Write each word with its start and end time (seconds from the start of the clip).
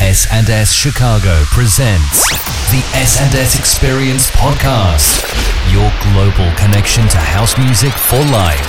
S&S 0.00 0.72
Chicago 0.72 1.44
presents 1.52 2.30
the 2.72 2.80
S&S 2.96 3.58
Experience 3.58 4.30
Podcast, 4.30 5.20
your 5.70 5.92
global 6.08 6.50
connection 6.56 7.06
to 7.08 7.18
house 7.18 7.56
music 7.58 7.92
for 7.92 8.16
life. 8.32 8.64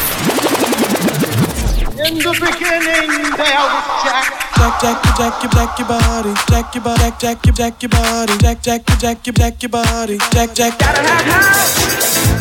In 2.06 2.20
the 2.20 2.36
beginning, 2.36 3.32
there 3.40 3.64
was 3.64 3.88
Jack. 4.04 4.42
Jack, 4.58 4.82
Jack, 4.82 5.18
Jack, 5.18 5.44
your, 5.44 5.52
Jack, 5.52 5.80
your 5.80 5.88
body, 5.88 6.34
Jack, 6.50 6.76
your 6.76 6.84
body, 6.84 7.16
Jack, 7.18 7.46
your, 7.46 7.54
Jack, 7.54 7.82
your 7.82 7.90
body, 7.90 8.38
Jack, 8.38 8.62
Jack, 8.62 8.86
Jack, 9.00 9.26
your, 9.26 9.34
Jack, 9.34 9.64
your 9.64 9.70
body, 9.70 10.18
Jack, 10.32 10.54
Jack. 10.54 10.80
Gotta 10.80 11.02
have 11.02 11.26
house 11.26 12.41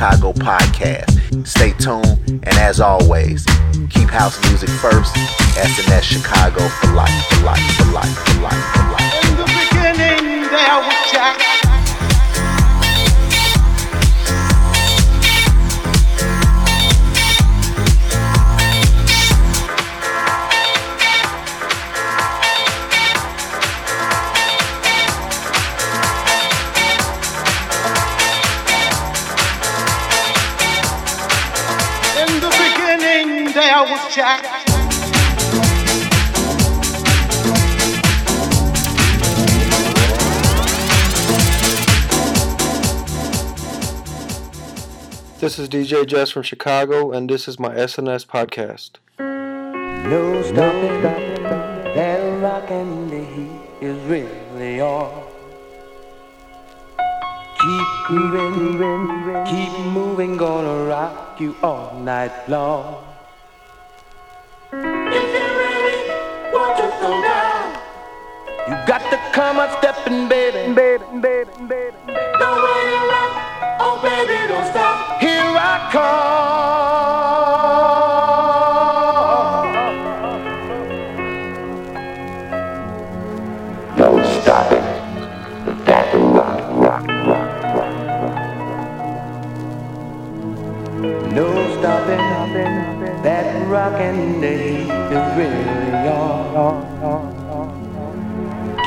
Chicago 0.00 0.32
podcast. 0.32 1.46
Stay 1.46 1.72
tuned, 1.72 2.16
and 2.26 2.56
as 2.56 2.80
always, 2.80 3.44
keep 3.90 4.08
house 4.08 4.40
music 4.48 4.70
first. 4.70 5.14
S&S 5.58 6.04
Chicago 6.04 6.66
for 6.70 6.86
life, 6.94 7.10
for 7.26 7.44
life, 7.44 7.60
for 7.76 7.84
life, 7.92 8.08
for 8.08 8.40
life, 8.40 8.64
for 8.72 8.92
life. 8.92 9.24
In 9.28 9.36
the 9.36 9.44
beginning, 9.44 10.48
there 10.48 10.80
was 10.80 11.12
Jack. 11.12 11.79
Beginning, 33.80 34.04
was 34.04 34.14
Jack. 34.14 34.42
This 45.40 45.58
is 45.58 45.68
DJ 45.68 46.06
Jess 46.06 46.30
from 46.30 46.42
Chicago, 46.42 47.12
and 47.12 47.30
this 47.30 47.48
is 47.48 47.58
my 47.58 47.74
S&S 47.74 48.24
podcast. 48.26 48.98
No 49.18 50.42
stopping, 50.42 51.02
that 51.02 52.42
rockin' 52.42 53.08
the 53.08 53.24
heat 53.24 53.60
is 53.80 53.96
really 54.04 54.80
on. 54.80 55.24
Keep 57.60 58.10
moving, 58.10 59.44
keep 59.46 59.86
moving, 59.86 60.36
gonna 60.36 60.84
rock 60.84 61.40
you 61.40 61.56
all 61.62 61.98
night 62.00 62.48
long. 62.48 63.09
Got 68.90 69.06
to 69.08 69.18
come 69.32 69.56
up 69.60 69.70
stepping, 69.78 70.28
baby, 70.28 70.74
baby, 70.74 71.04
baby, 71.20 71.50
baby. 71.68 71.96
Don't 72.40 72.60
wait 72.64 72.92
around, 72.98 73.32
oh 73.78 74.00
baby, 74.02 74.34
don't 74.48 74.66
stop. 74.66 75.20
Here 75.20 75.30
I 75.30 75.88
come. 75.92 76.50
Don't 83.96 84.26
stop. 84.42 84.70
That 85.86 86.12
rock, 86.14 86.58
rock, 86.74 87.06
rock, 87.06 87.48
rock, 87.76 87.94
rock. 88.26 88.90
No 91.32 91.46
stopping, 91.78 92.24
that 93.22 93.46
rockin' 93.68 94.40
the 94.40 94.50
heat 94.50 94.90
is 94.90 95.26
really 95.36 96.08
on. 96.08 97.29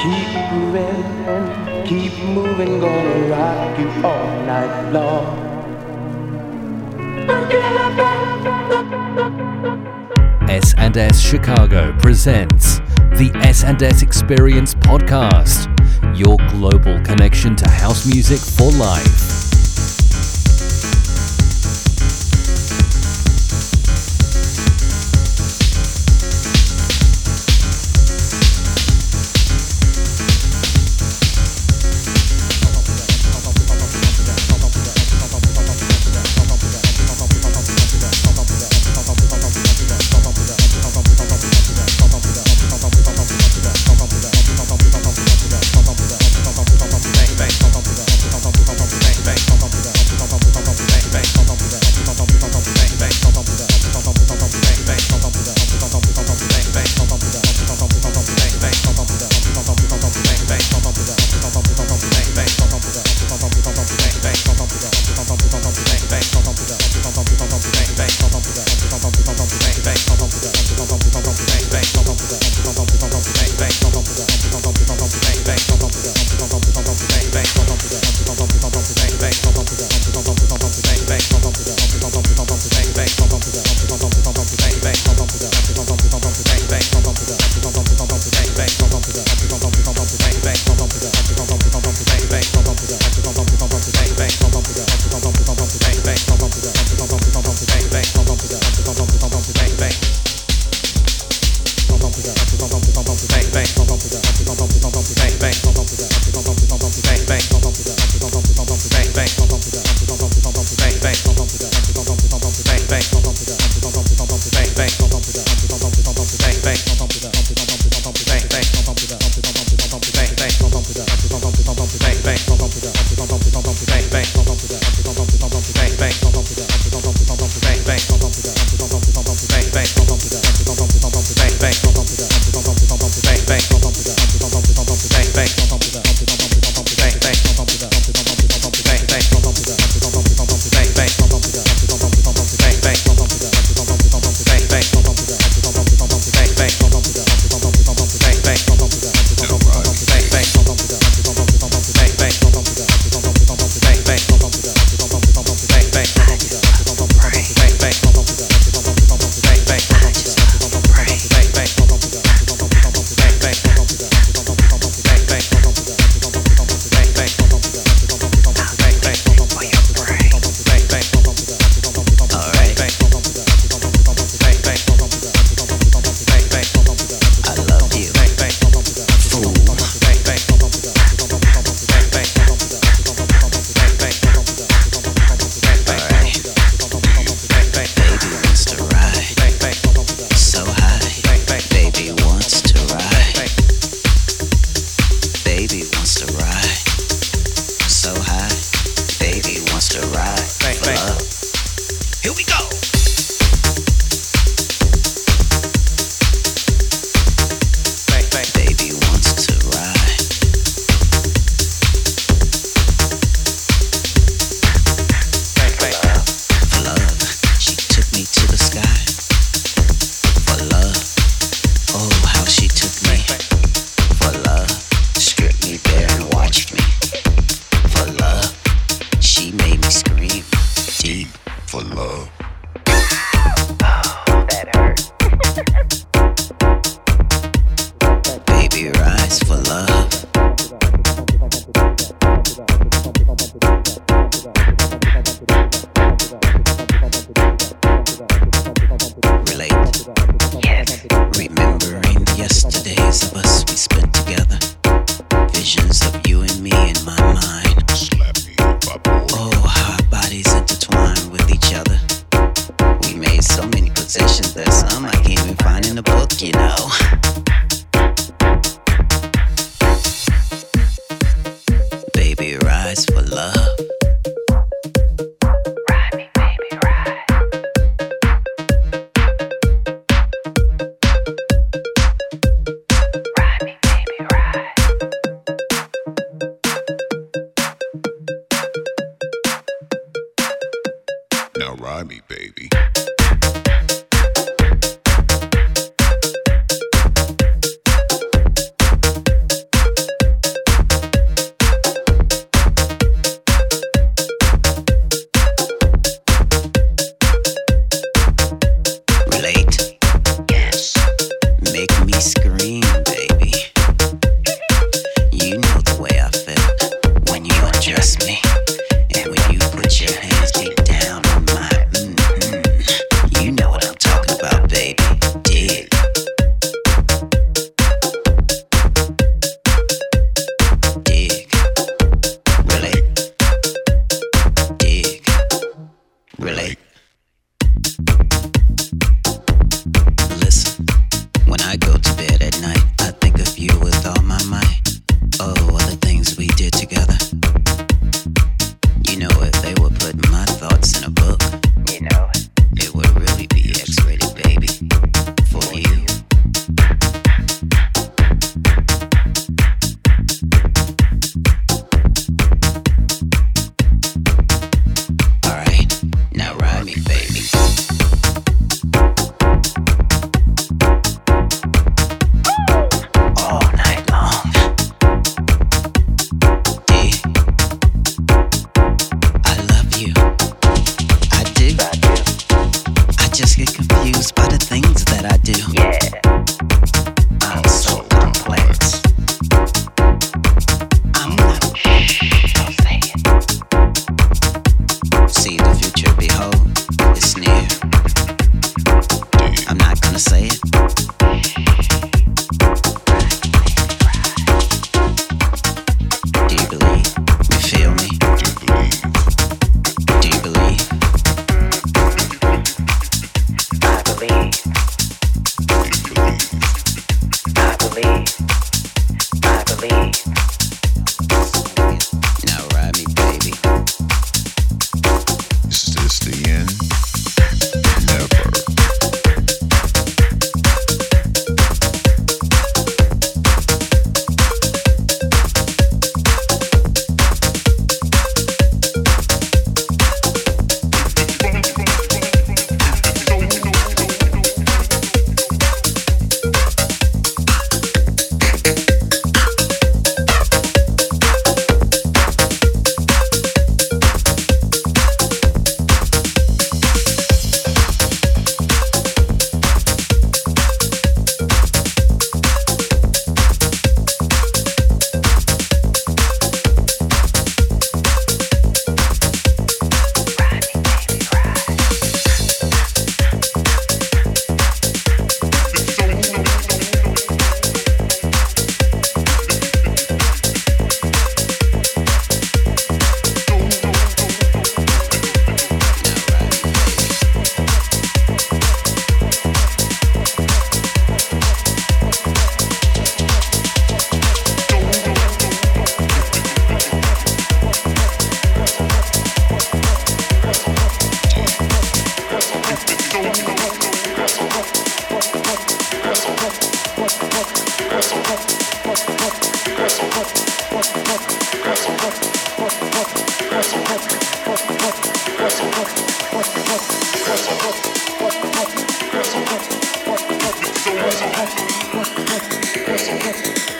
Keep 0.03 0.51
moving, 0.51 1.85
keep 1.85 2.23
moving, 2.25 2.77
gonna 2.81 3.29
rock 3.29 3.79
you 3.79 3.87
all 4.03 4.27
night 4.45 4.91
long. 4.91 5.39
S&S 10.49 11.21
Chicago 11.21 11.97
presents 11.99 12.79
the 13.15 13.31
S&S 13.45 14.01
Experience 14.01 14.75
Podcast, 14.75 15.69
your 16.19 16.35
global 16.49 16.99
connection 17.05 17.55
to 17.55 17.69
house 17.69 18.05
music 18.05 18.39
for 18.39 18.73
life. 18.73 19.42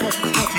Yes. 0.04 0.54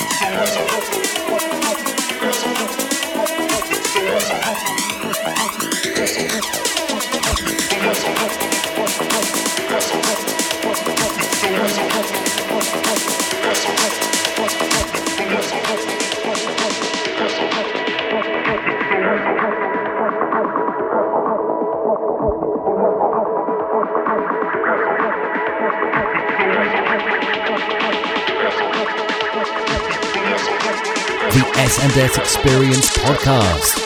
The 31.91 32.01
S&S 32.01 32.19
Experience 32.19 32.91
podcast, 32.99 33.79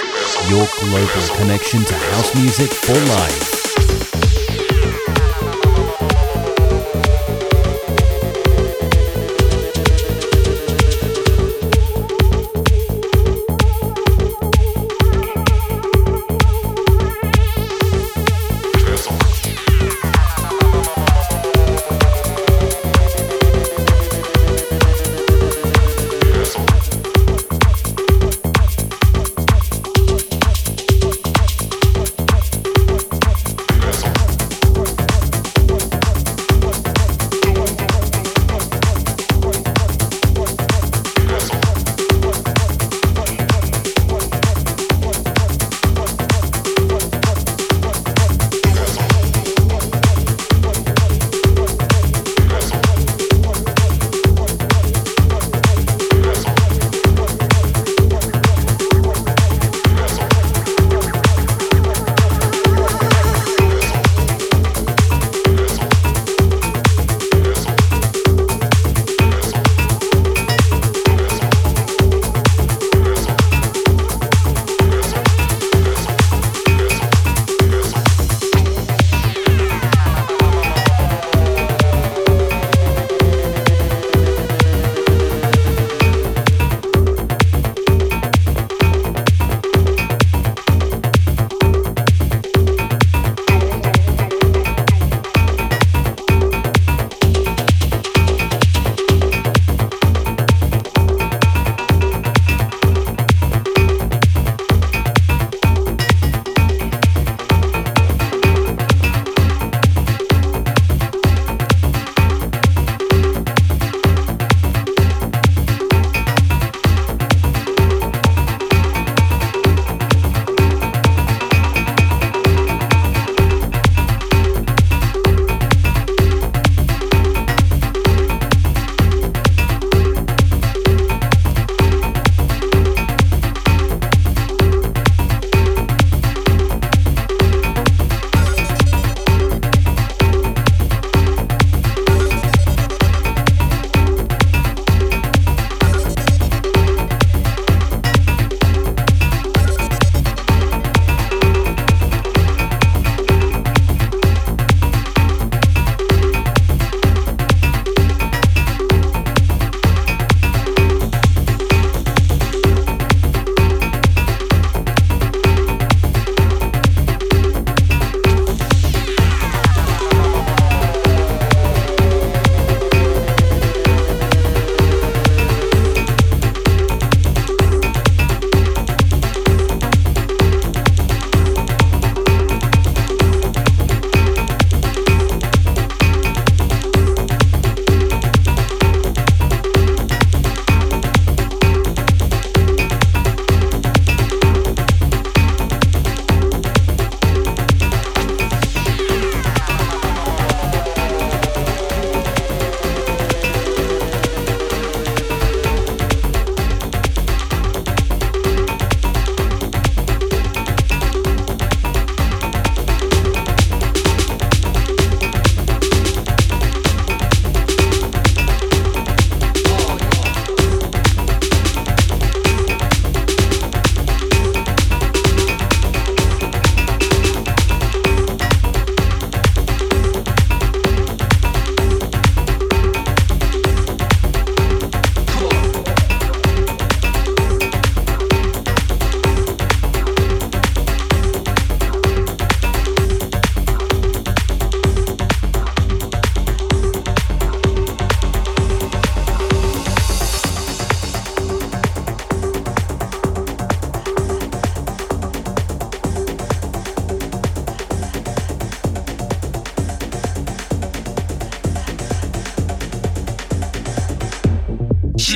your 0.48 0.66
global 0.78 1.36
connection 1.36 1.84
to 1.84 1.94
house 1.94 2.34
music 2.34 2.70
for 2.70 2.94
life. 2.94 3.57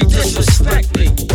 Lies 0.00 0.10
disrespect 0.10 0.86
slickness. 0.94 1.31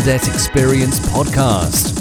The 0.00 0.12
S&S 0.14 0.28
Experience 0.28 1.00
podcast. 1.00 1.91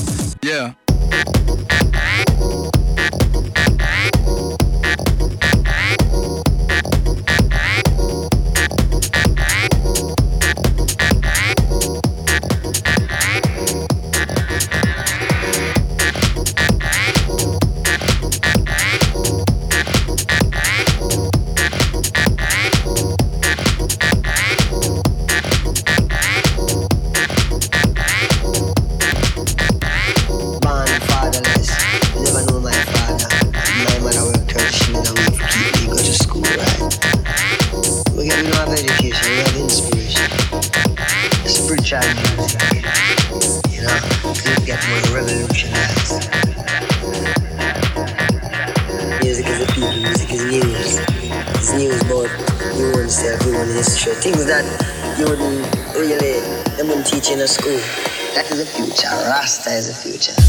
Is 59.71 59.87
the 59.87 59.93
future. 59.93 60.40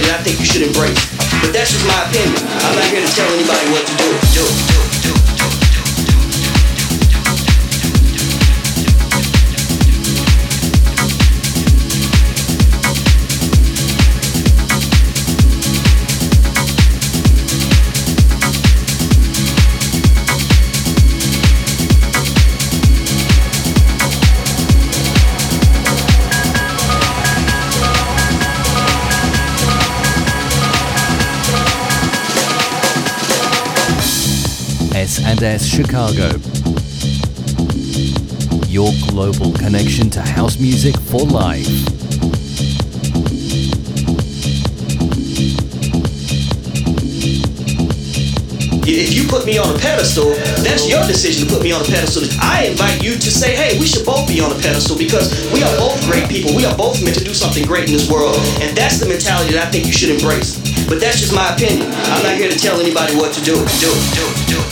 That 0.00 0.20
I 0.20 0.22
think 0.22 0.38
you 0.40 0.46
should 0.46 0.62
embrace. 0.62 0.98
But 1.42 1.52
that's 1.52 1.72
just 1.72 1.86
my 1.86 2.08
opinion. 2.08 2.51
S&S 35.52 35.66
Chicago. 35.66 36.28
Your 38.68 38.90
global 39.08 39.52
connection 39.52 40.08
to 40.10 40.22
house 40.22 40.58
music 40.58 40.96
for 40.96 41.20
life. 41.26 41.68
If 48.84 49.12
you 49.12 49.28
put 49.28 49.44
me 49.44 49.58
on 49.58 49.76
a 49.76 49.78
pedestal, 49.78 50.30
that's 50.64 50.88
your 50.88 51.04
decision 51.06 51.46
to 51.46 51.52
put 51.52 51.62
me 51.62 51.72
on 51.72 51.82
a 51.82 51.84
pedestal. 51.84 52.24
I 52.40 52.68
invite 52.72 53.02
you 53.02 53.12
to 53.12 53.30
say, 53.30 53.54
hey, 53.54 53.78
we 53.78 53.86
should 53.86 54.06
both 54.06 54.26
be 54.26 54.40
on 54.40 54.52
a 54.52 54.56
pedestal 54.56 54.96
because 54.96 55.28
we 55.52 55.62
are 55.62 55.76
both 55.76 56.00
great 56.08 56.30
people. 56.30 56.56
We 56.56 56.64
are 56.64 56.76
both 56.76 57.04
meant 57.04 57.18
to 57.18 57.24
do 57.24 57.34
something 57.34 57.66
great 57.66 57.88
in 57.88 57.92
this 57.92 58.10
world. 58.10 58.36
And 58.64 58.76
that's 58.76 59.00
the 59.00 59.06
mentality 59.06 59.52
that 59.52 59.68
I 59.68 59.70
think 59.70 59.84
you 59.84 59.92
should 59.92 60.16
embrace. 60.16 60.56
But 60.88 61.00
that's 61.00 61.20
just 61.20 61.34
my 61.34 61.52
opinion. 61.52 61.92
I'm 62.08 62.22
not 62.22 62.36
here 62.36 62.48
to 62.48 62.58
tell 62.58 62.80
anybody 62.80 63.16
what 63.16 63.34
to 63.34 63.44
do. 63.44 63.54
Do, 63.54 63.90
do, 64.16 64.24
do, 64.48 64.71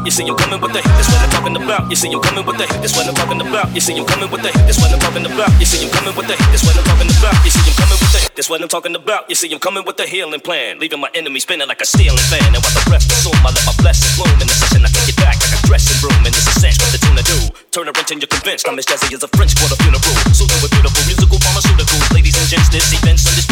about. 0.00 0.06
You 0.06 0.10
see, 0.10 0.24
I'm 0.24 0.36
coming 0.36 0.60
with 0.60 0.72
the. 0.72 0.80
That's 0.80 1.08
what 1.12 1.20
I'm 1.20 1.30
talking 1.30 1.56
about. 1.56 1.90
You 1.90 1.96
see, 1.96 2.12
I'm 2.12 2.20
coming 2.20 2.44
with 2.46 2.56
the. 2.56 2.66
That's 2.80 2.96
what 2.96 3.06
I'm 3.08 3.14
talking 3.14 3.40
about. 3.40 3.68
You 3.74 3.80
see, 3.80 3.96
I'm 3.96 4.06
coming 4.06 4.30
with 4.30 4.42
the. 4.42 4.50
That's 4.64 4.80
what 4.80 4.92
I'm 4.92 5.00
talking 5.00 5.26
about. 5.26 5.50
You 5.60 5.66
see, 5.66 5.84
I'm 5.84 5.90
coming 5.92 6.14
with 6.16 6.26
the. 6.28 6.36
That's 6.50 6.64
what 6.64 6.76
I'm 6.76 6.84
talking 6.84 7.10
about. 7.10 7.36
You 7.44 7.50
see, 7.50 7.64
I'm 7.68 7.76
coming 7.76 7.98
with 8.00 8.12
the. 8.12 8.20
That's 8.34 8.48
what 8.48 8.62
I'm 8.62 8.68
talking 8.68 8.94
about. 8.96 9.28
You 9.28 9.36
see, 9.36 9.52
I'm 9.52 9.60
coming 9.60 9.84
with 9.84 9.96
the 9.96 10.06
healing 10.06 10.40
plan, 10.40 10.78
leaving 10.78 11.00
my 11.00 11.10
enemy 11.14 11.40
spinning 11.40 11.68
like 11.68 11.80
a 11.80 11.88
stealing 11.88 12.24
fan. 12.32 12.44
And 12.54 12.60
while 12.62 12.72
the 12.72 12.84
breath 12.88 13.04
consume, 13.04 13.36
I 13.44 13.52
let 13.52 13.64
my 13.66 13.74
blessings 13.80 14.16
bloom 14.16 14.32
in 14.40 14.48
the 14.48 14.56
session. 14.56 14.84
I 14.84 14.90
take 14.90 15.12
it 15.12 15.18
back 15.20 15.36
like 15.40 15.52
a 15.52 15.60
dressing 15.68 15.98
room. 16.00 16.16
And 16.24 16.32
this 16.32 16.46
is 16.48 16.56
sense 16.56 16.80
what 16.80 16.90
the 16.94 17.00
tune 17.00 17.16
to 17.20 17.24
do. 17.26 17.38
Turn 17.70 17.86
a 17.88 17.92
wrench 17.92 18.10
and 18.14 18.20
you're 18.22 18.30
convinced. 18.30 18.64
I'm 18.68 18.78
as 18.80 18.86
jazzy 18.86 19.12
as 19.12 19.22
a 19.22 19.30
French 19.36 19.52
quarter 19.58 19.76
funeral. 19.84 20.16
Soothing 20.32 20.60
with 20.64 20.72
beautiful 20.72 21.02
musical 21.04 21.38
pharmaceuticals. 21.38 22.08
Ladies 22.16 22.36
and 22.40 22.48
gents, 22.48 22.72
this 22.72 22.88
event's 22.96 23.28
undispense, 23.28 23.49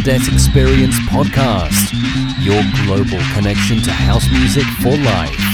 the 0.00 0.12
S&S 0.12 0.32
Experience 0.32 0.94
podcast, 1.10 1.92
your 2.40 2.62
global 2.84 3.22
connection 3.34 3.82
to 3.82 3.90
house 3.90 4.28
music 4.30 4.64
for 4.80 4.96
life. 4.96 5.51